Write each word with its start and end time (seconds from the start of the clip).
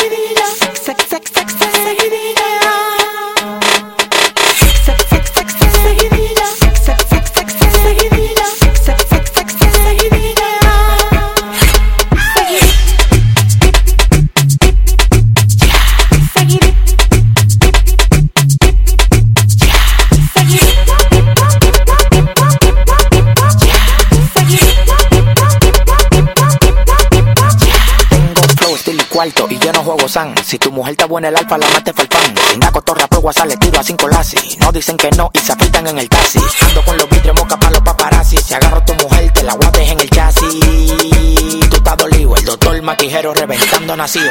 Sex, 0.00 0.80
sex, 0.80 1.04
sex, 1.04 1.30
sex, 1.30 1.52
sex. 1.52 2.19
San. 30.08 30.34
Si 30.44 30.58
tu 30.58 30.70
mujer 30.72 30.92
está 30.92 31.06
buena, 31.06 31.28
el 31.28 31.36
alfa 31.36 31.58
la 31.58 31.66
mate 31.68 31.92
falpan. 31.92 32.34
Sin 32.50 32.60
cotorra 32.60 33.06
por 33.06 33.20
WhatsApp 33.20 33.46
le 33.46 33.56
tiro 33.56 33.80
a 33.80 33.82
cinco. 33.82 34.08
No 34.60 34.72
dicen 34.72 34.96
que 34.96 35.10
no 35.12 35.30
y 35.32 35.38
se 35.38 35.52
afeitan 35.52 35.86
en 35.86 35.98
el 35.98 36.08
taxi. 36.08 36.38
Ando 36.60 36.84
con 36.84 36.96
los 36.96 37.08
vidrios 37.08 37.34
moca 37.36 37.56
para 37.56 37.72
los 37.72 37.82
paparazzi. 37.82 38.36
Si 38.36 38.54
agarro 38.54 38.82
tu 38.82 38.94
mujer, 38.94 39.32
te 39.32 39.42
la 39.42 39.54
guardes 39.54 39.90
en 39.90 40.00
el 40.00 40.10
chasis. 40.10 41.68
Tú 41.68 41.76
estás 41.76 41.96
dolido, 41.96 42.36
el 42.36 42.44
doctor 42.44 42.82
maquijero 42.82 43.34
reventando 43.34 43.96
nacido. 43.96 44.30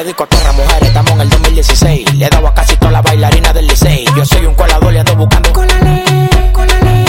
Le 0.00 0.14
mujeres, 0.14 0.88
estamos 0.88 1.10
en 1.12 1.20
el 1.20 1.28
2016. 1.28 2.14
Le 2.14 2.24
he 2.24 2.30
dado 2.30 2.48
a 2.48 2.54
casi 2.54 2.74
toda 2.76 2.90
la 2.90 3.02
bailarina 3.02 3.52
del 3.52 3.66
licey. 3.66 4.06
Yo 4.16 4.24
soy 4.24 4.46
un 4.46 4.54
colador 4.54 4.94
y 4.94 4.96
ando 4.96 5.14
buscando. 5.14 5.52
Colale, 5.52 6.04
colale. 6.52 7.04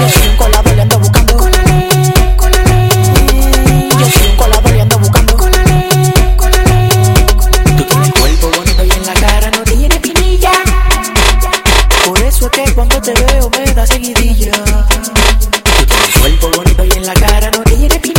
Yo 0.00 0.08
soy 0.08 0.28
un 0.28 0.36
colador 0.38 0.76
y 0.78 0.80
ando 0.80 0.98
buscando. 0.98 1.36
Colale, 1.36 1.88
colale. 2.36 3.88
Yo 3.98 4.08
soy 4.08 4.30
un 4.30 4.36
colador 4.36 4.74
y 4.74 4.80
ando 4.80 4.98
buscando. 4.98 5.36
Colale, 5.36 5.88
colale. 6.38 6.88
Tú 7.76 7.84
tienes 7.84 8.12
cuerpo 8.12 8.50
bonito 8.56 8.84
y 8.84 8.90
en 8.90 9.06
la 9.06 9.14
cara 9.14 9.50
no 9.50 9.62
tiene 9.64 10.00
pinilla. 10.00 10.52
Por 12.06 12.18
eso 12.22 12.46
es 12.46 12.50
que 12.50 12.72
cuando 12.72 12.98
te 13.02 13.12
veo 13.12 13.50
me 13.50 13.74
da 13.74 13.86
seguidilla. 13.86 14.52
Tú 14.52 15.84
tienes 15.84 16.18
cuerpo 16.18 16.50
bonito 16.56 16.82
y 16.82 16.90
en 16.96 17.04
la 17.04 17.12
cara 17.12 17.50
no 17.50 17.62
tiene 17.62 18.00
pinilla. 18.00 18.13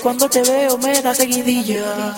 Cuando 0.00 0.28
te 0.28 0.42
veo 0.42 0.78
me 0.78 1.02
da 1.02 1.14
seguidilla. 1.14 2.14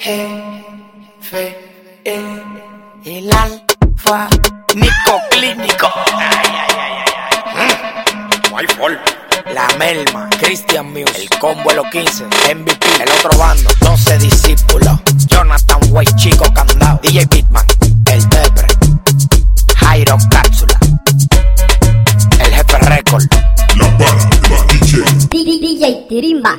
Jefe, 0.00 1.56
el, 2.04 2.42
el 3.04 3.32
alfa, 3.32 4.28
Nico 4.74 5.20
Clínico. 5.30 5.88
La 9.52 9.68
Melma, 9.78 10.28
Christian 10.40 10.92
Muse, 10.92 11.22
el 11.22 11.28
combo 11.38 11.70
de 11.70 11.76
los 11.76 11.86
15, 11.88 12.24
MVP, 12.54 12.86
el 13.02 13.10
otro 13.10 13.38
bando, 13.38 13.70
12 13.80 14.18
discípulos, 14.18 14.98
Jonathan 15.26 15.80
Way, 15.90 16.06
Chico 16.16 16.44
Candao, 16.54 16.98
DJ 17.02 17.26
Bitman, 17.26 17.66
el 18.06 18.28
Depre, 18.28 18.68
Jairo 19.76 20.16
Cápsula, 20.30 20.78
el 22.38 22.54
jefe 22.54 22.78
Record. 22.78 23.24
La 23.76 23.86
la 23.86 24.64
DJ. 25.30 25.58
DJ 25.60 26.06
Tirimba. 26.08 26.56